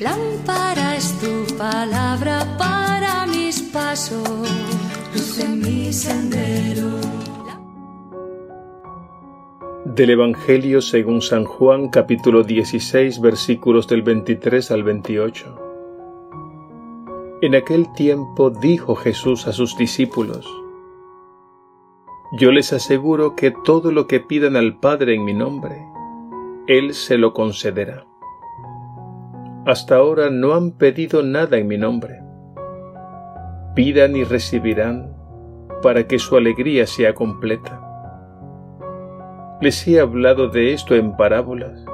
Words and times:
Lámpara 0.00 0.96
es 0.96 1.18
tu 1.20 1.56
palabra 1.56 2.56
para 2.58 3.26
mis 3.26 3.62
pasos, 3.62 4.28
luz 5.14 5.38
en 5.38 5.60
mi 5.60 5.92
sendero. 5.92 6.90
Del 9.84 10.10
Evangelio 10.10 10.82
según 10.82 11.22
San 11.22 11.44
Juan 11.44 11.88
capítulo 11.88 12.42
16 12.42 13.20
versículos 13.20 13.88
del 13.88 14.02
23 14.02 14.70
al 14.70 14.82
28. 14.84 15.58
En 17.42 17.54
aquel 17.54 17.90
tiempo 17.94 18.50
dijo 18.50 18.94
Jesús 18.94 19.46
a 19.46 19.52
sus 19.52 19.76
discípulos, 19.78 20.46
Yo 22.38 22.52
les 22.52 22.74
aseguro 22.74 23.34
que 23.34 23.50
todo 23.64 23.92
lo 23.92 24.06
que 24.06 24.20
pidan 24.20 24.56
al 24.56 24.78
Padre 24.78 25.14
en 25.14 25.24
mi 25.24 25.32
nombre, 25.32 25.86
Él 26.66 26.92
se 26.92 27.16
lo 27.16 27.32
concederá. 27.32 28.09
Hasta 29.66 29.96
ahora 29.96 30.30
no 30.30 30.54
han 30.54 30.72
pedido 30.72 31.22
nada 31.22 31.58
en 31.58 31.68
mi 31.68 31.76
nombre. 31.76 32.22
Pidan 33.74 34.16
y 34.16 34.24
recibirán 34.24 35.14
para 35.82 36.06
que 36.06 36.18
su 36.18 36.36
alegría 36.36 36.86
sea 36.86 37.14
completa. 37.14 37.78
Les 39.60 39.86
he 39.86 40.00
hablado 40.00 40.48
de 40.48 40.72
esto 40.72 40.94
en 40.94 41.14
parábolas, 41.14 41.84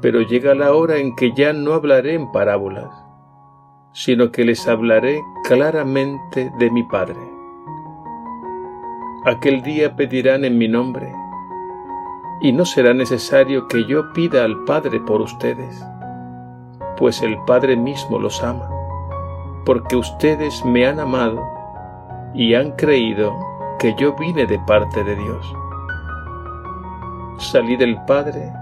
pero 0.00 0.22
llega 0.22 0.54
la 0.54 0.72
hora 0.72 0.96
en 0.96 1.14
que 1.14 1.32
ya 1.32 1.52
no 1.52 1.74
hablaré 1.74 2.14
en 2.14 2.32
parábolas, 2.32 2.90
sino 3.92 4.32
que 4.32 4.44
les 4.44 4.66
hablaré 4.66 5.20
claramente 5.44 6.50
de 6.58 6.70
mi 6.70 6.82
Padre. 6.84 7.20
Aquel 9.26 9.62
día 9.62 9.94
pedirán 9.94 10.46
en 10.46 10.56
mi 10.56 10.68
nombre, 10.68 11.12
y 12.40 12.52
no 12.52 12.64
será 12.64 12.94
necesario 12.94 13.68
que 13.68 13.84
yo 13.86 14.10
pida 14.14 14.42
al 14.42 14.64
Padre 14.64 14.98
por 15.00 15.20
ustedes, 15.20 15.84
pues 17.02 17.20
el 17.20 17.36
Padre 17.44 17.76
mismo 17.76 18.18
los 18.18 18.42
ama, 18.42 18.70
porque 19.66 19.96
ustedes 19.96 20.64
me 20.64 20.86
han 20.86 21.00
amado 21.00 21.42
y 22.32 22.54
han 22.54 22.70
creído 22.72 23.36
que 23.78 23.94
yo 23.98 24.14
vine 24.14 24.46
de 24.46 24.58
parte 24.60 25.04
de 25.04 25.16
Dios 25.16 25.54
salí 27.42 27.76
del 27.76 27.96
Padre 28.04 28.52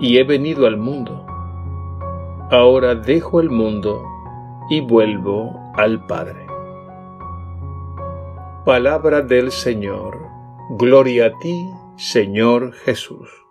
y 0.00 0.18
he 0.18 0.24
venido 0.24 0.66
al 0.66 0.76
mundo. 0.76 1.24
Ahora 2.50 2.94
dejo 2.94 3.40
el 3.40 3.50
mundo 3.50 4.04
y 4.68 4.80
vuelvo 4.80 5.72
al 5.74 6.04
Padre. 6.06 6.46
Palabra 8.64 9.22
del 9.22 9.50
Señor. 9.50 10.18
Gloria 10.70 11.26
a 11.26 11.38
ti, 11.38 11.70
Señor 11.96 12.72
Jesús. 12.72 13.43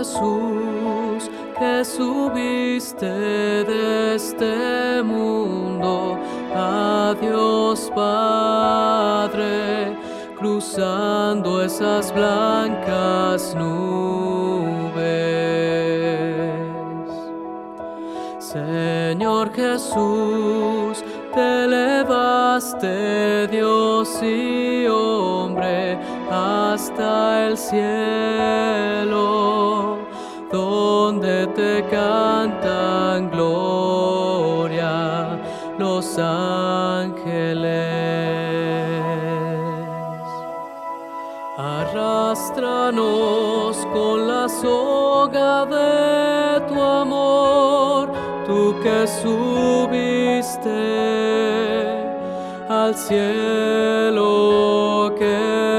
Jesús, 0.00 1.30
que 1.58 1.84
subiste 1.84 3.04
de 3.04 4.14
este 4.14 5.02
mundo 5.02 6.18
a 6.54 7.14
Dios 7.20 7.92
Padre, 7.94 9.94
cruzando 10.38 11.62
esas 11.62 12.14
blancas 12.14 13.54
nubes. 13.54 15.04
Señor 18.38 19.52
Jesús, 19.52 21.04
te 21.34 21.64
elevaste 21.64 23.48
Dios 23.48 24.22
y 24.22 24.86
hombre 24.86 25.98
hasta 26.30 27.48
el 27.48 27.58
cielo, 27.58 28.79
donde 31.20 31.46
te 31.48 31.84
cantan 31.90 33.30
gloria 33.30 34.88
los 35.78 36.18
ángeles. 36.18 37.70
Arrástranos 41.58 42.96
con 43.92 44.26
la 44.28 44.48
soga 44.48 45.66
de 45.66 46.60
tu 46.68 46.80
amor, 46.80 48.10
tú 48.46 48.74
que 48.82 49.06
subiste 49.06 50.70
al 52.68 52.94
cielo 52.94 54.30
queremos 55.18 55.69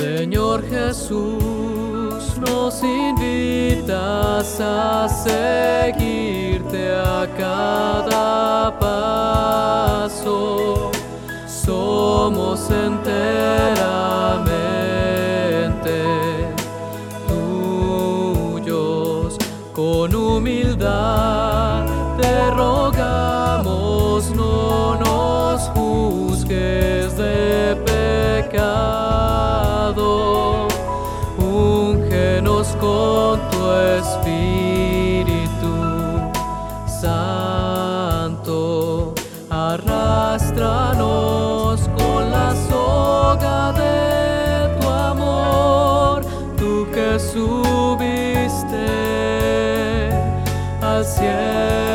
Señor 0.00 0.64
Jesús, 0.66 2.38
nos 2.38 2.82
invitas 2.82 4.58
a 4.58 5.06
seguirte 5.06 6.94
a 6.94 7.28
cada 7.36 8.78
paso. 8.80 10.90
Somos 11.46 12.70
enteramente 12.70 13.10
tuyos, 17.28 19.36
con 19.74 20.14
humildad 20.14 21.84
te 22.18 22.50
rogamos, 22.52 24.34
no 24.34 24.96
nos 24.96 25.60
juzgues 25.74 27.18
de 27.18 27.76
al 51.00 51.89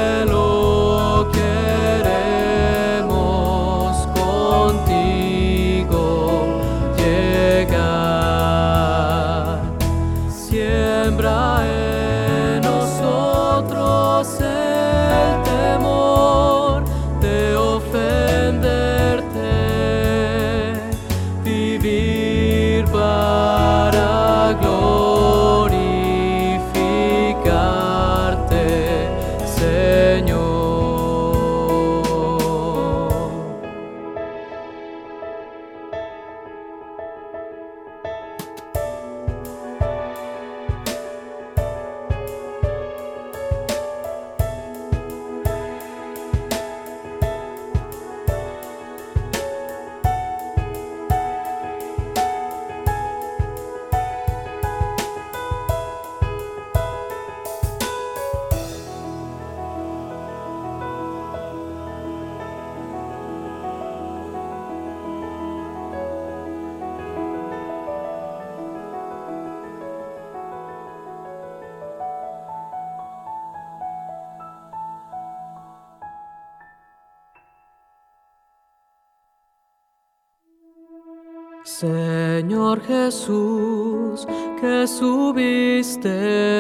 Señor 81.80 82.80
Jesús, 82.84 84.26
que 84.62 84.88
subiste 84.88 86.08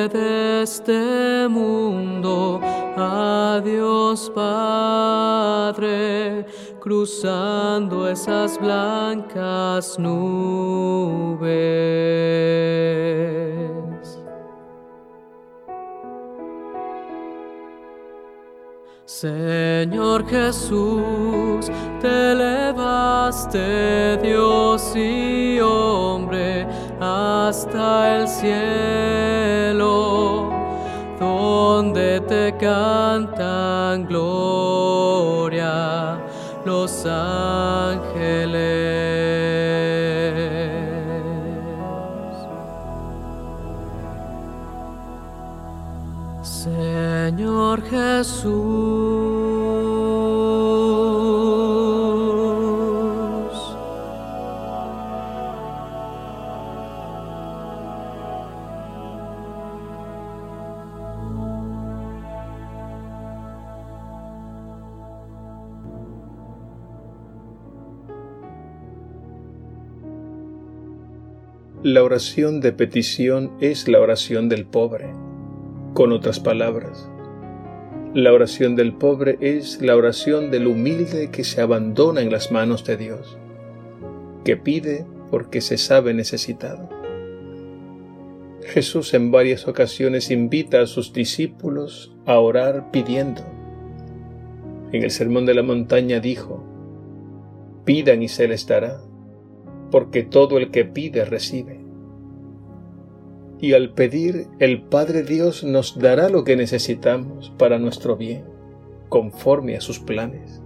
de 0.09 0.63
este 0.63 1.47
mundo 1.47 2.59
a 2.97 3.61
Dios 3.63 4.29
Padre, 4.35 5.65
cruzando 6.81 8.09
esas 8.09 8.59
blancas 8.59 9.97
nubes. 9.97 11.45
Señor 19.05 20.27
Jesús, 20.27 21.71
te 22.05 22.31
elevaste 22.33 24.17
Dios 24.21 24.95
y 24.95 25.59
hombre 25.59 26.67
hasta 26.99 28.17
el 28.17 28.27
cielo, 28.27 29.73
donde 31.19 32.21
te 32.21 32.55
cantan 32.57 34.05
gloria 34.05 35.67
los 36.63 37.05
ángeles. 37.07 38.65
Señor 46.43 47.81
Jesús. 47.83 48.74
La 71.87 72.03
oración 72.03 72.61
de 72.61 72.71
petición 72.71 73.51
es 73.59 73.87
la 73.87 73.99
oración 73.99 74.49
del 74.49 74.65
pobre. 74.65 75.05
Con 75.93 76.13
otras 76.13 76.39
palabras, 76.39 77.07
la 78.15 78.33
oración 78.33 78.75
del 78.75 78.95
pobre 78.95 79.37
es 79.39 79.79
la 79.83 79.95
oración 79.95 80.49
del 80.49 80.65
humilde 80.65 81.29
que 81.29 81.43
se 81.43 81.61
abandona 81.61 82.21
en 82.21 82.31
las 82.31 82.51
manos 82.51 82.85
de 82.85 82.97
Dios, 82.97 83.37
que 84.43 84.57
pide 84.57 85.05
porque 85.29 85.61
se 85.61 85.77
sabe 85.77 86.15
necesitado. 86.15 86.89
Jesús 88.63 89.13
en 89.13 89.29
varias 89.29 89.67
ocasiones 89.67 90.31
invita 90.31 90.81
a 90.81 90.87
sus 90.87 91.13
discípulos 91.13 92.15
a 92.25 92.39
orar 92.39 92.89
pidiendo. 92.89 93.43
En 94.91 95.03
el 95.03 95.11
Sermón 95.11 95.45
de 95.45 95.53
la 95.53 95.61
Montaña 95.61 96.19
dijo, 96.19 96.65
Pidan 97.85 98.23
y 98.23 98.27
se 98.27 98.47
les 98.47 98.65
dará, 98.65 99.01
porque 99.95 100.23
todo 100.23 100.57
el 100.57 100.71
que 100.71 100.83
pide 100.83 101.23
recibe. 101.23 101.79
Y 103.61 103.71
al 103.71 103.93
pedir, 103.93 104.47
el 104.59 104.81
Padre 104.81 105.23
Dios 105.23 105.63
nos 105.63 105.97
dará 105.97 106.27
lo 106.27 106.43
que 106.43 106.57
necesitamos 106.57 107.53
para 107.57 107.79
nuestro 107.79 108.17
bien, 108.17 108.43
conforme 109.07 109.77
a 109.77 109.79
sus 109.79 109.99
planes. 109.99 110.61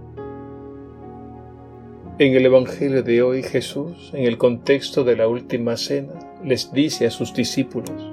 En 2.18 2.34
el 2.34 2.44
Evangelio 2.44 3.04
de 3.04 3.22
hoy 3.22 3.44
Jesús, 3.44 4.10
en 4.14 4.24
el 4.24 4.36
contexto 4.36 5.04
de 5.04 5.14
la 5.14 5.28
última 5.28 5.76
cena, 5.76 6.14
les 6.44 6.72
dice 6.72 7.06
a 7.06 7.10
sus 7.12 7.32
discípulos, 7.32 8.12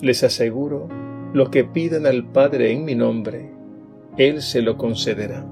Les 0.00 0.24
aseguro, 0.24 0.88
lo 1.32 1.52
que 1.52 1.62
pidan 1.62 2.06
al 2.06 2.24
Padre 2.26 2.72
en 2.72 2.84
mi 2.84 2.96
nombre, 2.96 3.52
Él 4.16 4.42
se 4.42 4.62
lo 4.62 4.76
concederá. 4.76 5.46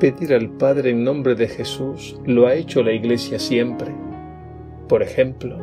Pedir 0.00 0.34
al 0.34 0.50
Padre 0.50 0.90
en 0.90 1.04
nombre 1.04 1.36
de 1.36 1.46
Jesús 1.46 2.18
lo 2.26 2.46
ha 2.46 2.54
hecho 2.54 2.82
la 2.82 2.92
Iglesia 2.92 3.38
siempre, 3.38 3.92
por 4.88 5.02
ejemplo, 5.02 5.56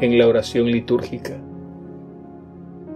en 0.00 0.18
la 0.18 0.26
oración 0.26 0.66
litúrgica. 0.66 1.36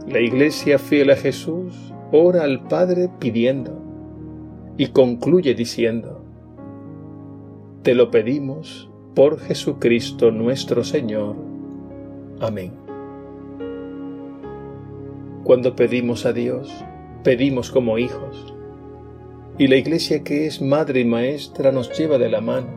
La 0.09 0.21
Iglesia 0.21 0.79
fiel 0.79 1.11
a 1.11 1.17
Jesús 1.17 1.93
ora 2.12 2.44
al 2.44 2.67
Padre 2.67 3.11
pidiendo 3.19 3.79
y 4.79 4.88
concluye 4.88 5.55
diciendo, 5.55 6.25
Te 7.82 7.94
lo 7.94 8.10
pedimos 8.10 8.91
por 9.15 9.39
Jesucristo 9.39 10.31
nuestro 10.31 10.82
Señor. 10.82 11.37
Amén. 12.41 12.72
Cuando 15.44 15.77
pedimos 15.77 16.25
a 16.25 16.32
Dios, 16.32 16.72
pedimos 17.22 17.70
como 17.70 17.99
hijos, 17.99 18.55
y 19.60 19.67
la 19.67 19.76
Iglesia 19.76 20.24
que 20.24 20.46
es 20.46 20.62
madre 20.62 21.00
y 21.00 21.05
maestra 21.05 21.70
nos 21.70 21.93
lleva 21.93 22.17
de 22.17 22.31
la 22.31 22.40
mano 22.40 22.69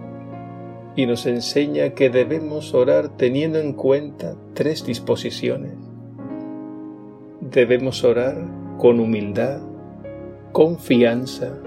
y 0.98 1.06
nos 1.06 1.26
enseña 1.26 1.92
que 1.92 2.10
debemos 2.10 2.74
orar 2.74 3.16
teniendo 3.16 3.58
en 3.58 3.72
cuenta 3.72 4.36
tres 4.54 4.86
disposiciones. 4.86 5.78
Debemos 7.40 8.04
orar 8.04 8.36
con 8.78 9.00
humildad, 9.00 9.62
confianza 10.52 11.58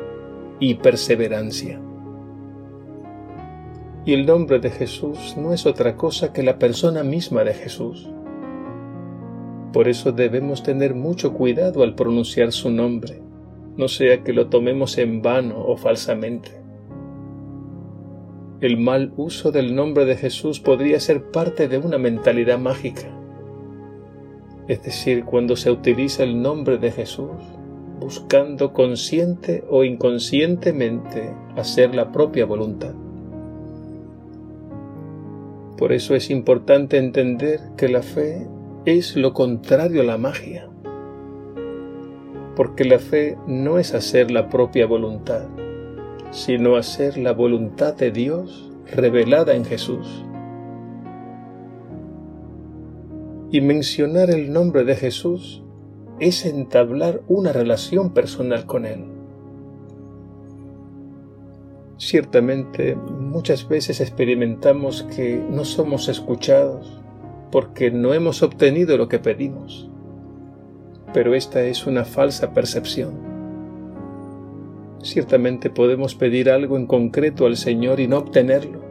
y 0.60 0.74
perseverancia. 0.74 1.80
Y 4.04 4.12
el 4.12 4.26
nombre 4.26 4.58
de 4.58 4.68
Jesús 4.68 5.34
no 5.38 5.54
es 5.54 5.64
otra 5.64 5.96
cosa 5.96 6.34
que 6.34 6.42
la 6.42 6.58
persona 6.58 7.02
misma 7.02 7.42
de 7.42 7.54
Jesús. 7.54 8.06
Por 9.72 9.88
eso 9.88 10.12
debemos 10.12 10.62
tener 10.62 10.94
mucho 10.94 11.32
cuidado 11.32 11.82
al 11.82 11.94
pronunciar 11.94 12.52
su 12.52 12.70
nombre, 12.70 13.22
no 13.76 13.88
sea 13.88 14.22
que 14.22 14.32
lo 14.32 14.48
tomemos 14.48 14.98
en 14.98 15.22
vano 15.22 15.64
o 15.66 15.76
falsamente. 15.76 16.50
El 18.60 18.78
mal 18.78 19.12
uso 19.16 19.52
del 19.52 19.74
nombre 19.74 20.06
de 20.06 20.16
Jesús 20.16 20.60
podría 20.60 20.98
ser 20.98 21.30
parte 21.30 21.68
de 21.68 21.78
una 21.78 21.98
mentalidad 21.98 22.58
mágica. 22.58 23.08
Es 24.66 24.82
decir, 24.82 25.24
cuando 25.24 25.56
se 25.56 25.70
utiliza 25.70 26.24
el 26.24 26.40
nombre 26.40 26.78
de 26.78 26.90
Jesús 26.90 27.30
buscando 28.00 28.72
consciente 28.72 29.64
o 29.70 29.84
inconscientemente 29.84 31.34
hacer 31.56 31.94
la 31.94 32.12
propia 32.12 32.44
voluntad. 32.44 32.94
Por 35.76 35.92
eso 35.92 36.14
es 36.14 36.30
importante 36.30 36.96
entender 36.96 37.60
que 37.76 37.88
la 37.88 38.02
fe 38.02 38.46
es 38.84 39.16
lo 39.16 39.32
contrario 39.32 40.00
a 40.00 40.04
la 40.04 40.18
magia, 40.18 40.70
porque 42.56 42.84
la 42.84 42.98
fe 42.98 43.36
no 43.46 43.78
es 43.78 43.94
hacer 43.94 44.30
la 44.30 44.48
propia 44.48 44.86
voluntad, 44.86 45.46
sino 46.30 46.76
hacer 46.76 47.18
la 47.18 47.32
voluntad 47.32 47.94
de 47.94 48.10
Dios 48.10 48.72
revelada 48.90 49.54
en 49.54 49.64
Jesús. 49.64 50.24
Y 53.50 53.60
mencionar 53.60 54.30
el 54.30 54.52
nombre 54.52 54.84
de 54.84 54.96
Jesús 54.96 55.62
es 56.18 56.46
entablar 56.46 57.22
una 57.28 57.52
relación 57.52 58.12
personal 58.12 58.64
con 58.64 58.86
Él. 58.86 59.04
Ciertamente 61.98 62.94
muchas 62.94 63.68
veces 63.68 64.00
experimentamos 64.00 65.02
que 65.14 65.42
no 65.50 65.64
somos 65.64 66.08
escuchados 66.08 67.00
porque 67.52 67.90
no 67.90 68.14
hemos 68.14 68.42
obtenido 68.42 68.96
lo 68.96 69.08
que 69.08 69.18
pedimos, 69.18 69.90
pero 71.16 71.34
esta 71.34 71.62
es 71.62 71.86
una 71.86 72.04
falsa 72.04 72.52
percepción. 72.52 73.14
Ciertamente 75.02 75.70
podemos 75.70 76.14
pedir 76.14 76.50
algo 76.50 76.76
en 76.76 76.86
concreto 76.86 77.46
al 77.46 77.56
Señor 77.56 78.00
y 78.00 78.06
no 78.06 78.18
obtenerlo. 78.18 78.82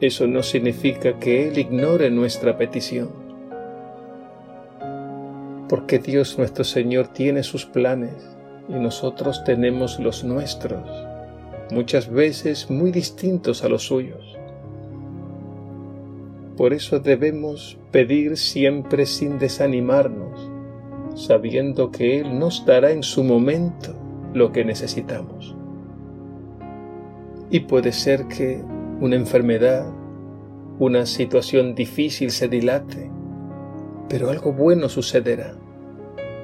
Eso 0.00 0.26
no 0.26 0.42
significa 0.42 1.20
que 1.20 1.46
Él 1.46 1.58
ignore 1.58 2.10
nuestra 2.10 2.58
petición 2.58 3.24
porque 5.68 6.00
Dios 6.00 6.38
nuestro 6.38 6.64
Señor 6.64 7.06
tiene 7.06 7.44
sus 7.44 7.66
planes 7.66 8.36
y 8.68 8.72
nosotros 8.72 9.44
tenemos 9.44 10.00
los 10.00 10.24
nuestros, 10.24 10.90
muchas 11.70 12.10
veces 12.10 12.68
muy 12.68 12.90
distintos 12.90 13.62
a 13.62 13.68
los 13.68 13.84
suyos. 13.84 14.36
Por 16.56 16.72
eso 16.72 16.98
debemos 16.98 17.78
pedir 17.92 18.36
siempre 18.38 19.06
sin 19.06 19.38
desanimarnos, 19.38 20.45
sabiendo 21.16 21.90
que 21.90 22.20
Él 22.20 22.38
nos 22.38 22.64
dará 22.66 22.92
en 22.92 23.02
su 23.02 23.24
momento 23.24 23.94
lo 24.34 24.52
que 24.52 24.64
necesitamos. 24.64 25.56
Y 27.50 27.60
puede 27.60 27.92
ser 27.92 28.28
que 28.28 28.62
una 29.00 29.16
enfermedad, 29.16 29.86
una 30.78 31.06
situación 31.06 31.74
difícil 31.74 32.30
se 32.30 32.48
dilate, 32.48 33.10
pero 34.10 34.28
algo 34.28 34.52
bueno 34.52 34.90
sucederá, 34.90 35.54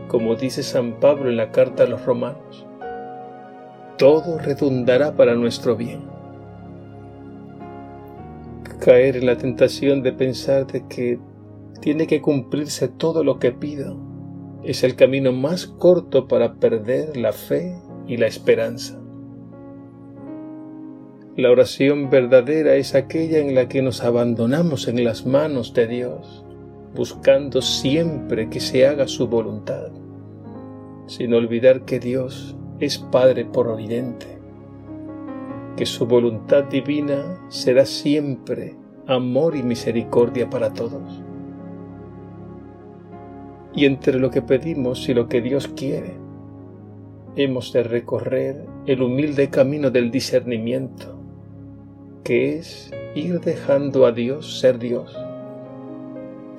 como 0.09 0.37
dice 0.37 0.63
San 0.63 0.99
Pablo 1.01 1.29
en 1.29 1.37
la 1.37 1.51
carta 1.53 1.83
a 1.83 1.87
los 1.87 2.05
romanos. 2.07 2.67
Todo 3.99 4.39
redundará 4.39 5.15
para 5.15 5.35
nuestro 5.35 5.77
bien. 5.77 6.11
caer 8.81 9.17
en 9.17 9.27
la 9.27 9.37
tentación 9.37 10.03
de 10.03 10.13
pensar 10.13 10.67
de 10.67 10.89
que 10.89 11.21
tiene 11.81 12.09
que 12.09 12.21
cumplirse 12.21 12.89
todo 12.89 13.23
lo 13.23 13.39
que 13.39 13.53
pido. 13.53 14.12
Es 14.65 14.85
el 14.85 14.95
camino 14.95 15.33
más 15.33 15.67
corto 15.67 16.29
para 16.29 16.55
perder 16.55 17.17
la 17.17 17.33
fe 17.33 17.75
y 18.07 18.17
la 18.17 18.27
esperanza. 18.27 19.03
La 21.37 21.51
oración 21.51 22.11
verdadera 22.11 22.77
es 22.77 22.95
aquella 22.95 23.39
en 23.39 23.55
la 23.55 23.67
que 23.67 23.83
nos 23.83 24.05
abandonamos 24.05 24.87
en 24.87 25.03
las 25.03 25.25
manos 25.25 25.73
de 25.73 25.87
Dios, 25.87 26.45
buscando 26.95 27.63
siempre 27.63 28.51
que 28.51 28.61
se 28.61 28.87
haga 28.87 29.09
su 29.09 29.29
voluntad, 29.29 29.89
sin 31.07 31.33
olvidar 31.33 31.85
que 31.87 31.99
Dios 31.99 32.55
es 32.81 32.99
Padre 32.99 33.47
providente, 33.47 34.27
que 35.77 35.87
su 35.87 36.07
voluntad 36.07 36.65
divina 36.65 37.41
será 37.49 37.87
siempre 37.87 38.77
amor 39.07 39.57
y 39.57 39.63
misericordia 39.63 40.51
para 40.51 40.73
todos. 40.75 41.22
Y 43.75 43.87
entre 43.87 44.19
lo 44.19 44.31
que 44.31 44.43
pedimos 44.43 45.09
y 45.09 45.15
lo 45.15 45.29
que 45.29 45.41
Dios 45.41 45.69
quiere, 45.69 46.15
hemos 47.37 47.73
de 47.73 47.83
recorrer 47.83 48.67
el 48.87 49.03
humilde 49.03 49.49
camino 49.49 49.91
del 49.91 50.11
discernimiento, 50.11 51.19
que 52.25 52.59
es 52.59 52.93
ir 53.15 53.41
dejando 53.41 54.07
a 54.07 54.13
Dios 54.13 54.61
ser 54.61 54.79
Dios, 54.79 55.17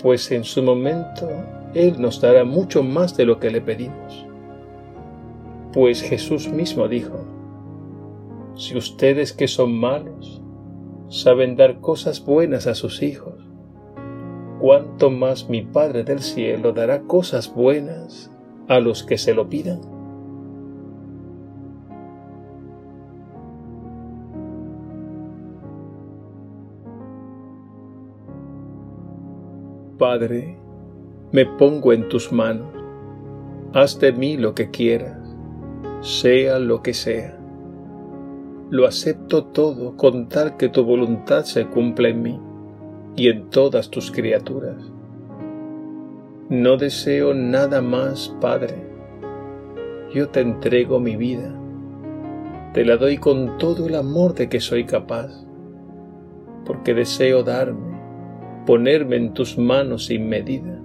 pues 0.01 0.32
en 0.32 0.43
su 0.43 0.63
momento 0.63 1.29
Él 1.74 2.01
nos 2.01 2.20
dará 2.20 2.43
mucho 2.43 2.84
más 2.84 3.15
de 3.15 3.25
lo 3.25 3.39
que 3.39 3.51
le 3.51 3.62
pedimos. 3.62 4.25
Pues 5.72 6.01
Jesús 6.01 6.50
mismo 6.50 6.88
dijo, 6.88 7.25
si 8.55 8.77
ustedes 8.77 9.34
que 9.34 9.48
son 9.48 9.74
malos 9.79 10.41
saben 11.10 11.55
dar 11.55 11.79
cosas 11.79 12.24
buenas 12.24 12.67
a 12.67 12.75
sus 12.75 13.01
hijos, 13.01 13.33
cuánto 14.63 15.10
más 15.10 15.50
mi 15.50 15.62
Padre 15.62 16.05
del 16.05 16.22
cielo 16.22 16.72
dará 16.72 17.01
cosas 17.01 17.53
buenas 17.53 18.32
a 18.70 18.79
los 18.79 19.03
que 19.03 19.17
se 19.17 19.34
lo 19.34 19.50
pidan. 19.50 19.82
Padre, 29.98 30.58
me 31.34 31.46
pongo 31.46 31.91
en 31.91 32.08
tus 32.08 32.32
manos. 32.32 32.74
Haz 33.74 34.00
de 34.00 34.13
mí 34.13 34.38
lo 34.38 34.55
que 34.55 34.72
quieras, 34.72 35.20
sea 36.00 36.58
lo 36.58 36.82
que 36.82 36.93
sea. 36.93 37.38
Lo 38.70 38.88
acepto 38.88 39.43
todo 39.43 39.98
con 39.98 40.29
tal 40.29 40.55
que 40.55 40.70
tu 40.70 40.86
voluntad 40.86 41.43
se 41.43 41.67
cumpla 41.67 42.08
en 42.08 42.22
mí 42.22 42.52
y 43.15 43.29
en 43.29 43.50
todas 43.50 43.89
tus 43.89 44.12
criaturas. 44.12 44.77
No 46.50 46.77
deseo 46.77 47.34
nada 47.34 47.82
más, 47.82 48.36
Padre. 48.41 48.75
Yo 50.13 50.29
te 50.29 50.41
entrego 50.41 51.00
mi 51.00 51.15
vida. 51.15 51.53
Te 52.74 52.86
la 52.86 52.98
doy 52.98 53.17
con 53.17 53.58
todo 53.58 53.88
el 53.88 53.96
amor 53.96 54.34
de 54.34 54.50
que 54.50 54.60
soy 54.60 54.86
capaz, 54.86 55.46
porque 56.65 56.93
deseo 56.93 57.43
darme 57.43 57.93
ponerme 58.65 59.17
en 59.17 59.34
tus 59.34 59.58
manos 59.58 60.05
sin 60.05 60.27
medida, 60.27 60.79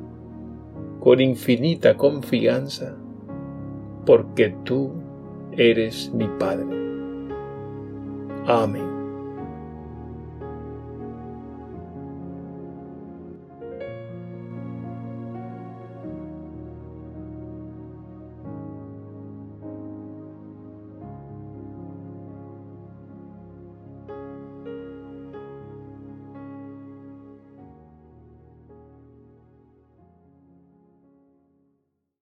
con 1.01 1.21
infinita 1.21 1.97
confianza, 1.97 2.97
porque 4.05 4.55
tú 4.65 4.93
eres 5.53 6.13
mi 6.13 6.29
Padre. 6.39 6.67
Amén. 8.47 8.98